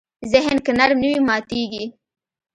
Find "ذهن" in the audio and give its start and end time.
0.33-0.57